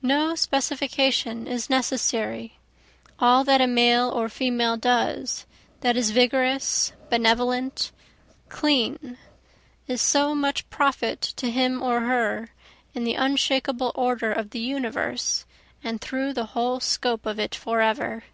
No 0.00 0.34
specification 0.34 1.46
is 1.46 1.68
necessary, 1.68 2.56
all 3.20 3.44
that 3.44 3.60
a 3.60 3.66
male 3.66 4.08
or 4.08 4.30
female 4.30 4.78
does, 4.78 5.44
that 5.82 5.98
is 5.98 6.12
vigorous, 6.12 6.94
benevolent, 7.10 7.92
clean, 8.48 9.18
is 9.86 10.00
so 10.00 10.34
much 10.34 10.66
profit 10.70 11.20
to 11.20 11.50
him 11.50 11.82
or 11.82 12.00
her, 12.06 12.52
In 12.94 13.04
the 13.04 13.16
unshakable 13.16 13.92
order 13.94 14.32
of 14.32 14.48
the 14.48 14.60
universe 14.60 15.44
and 15.84 16.00
through 16.00 16.32
the 16.32 16.46
whole 16.56 16.80
scope 16.80 17.26
of 17.26 17.38
it 17.38 17.54
forever. 17.54 18.24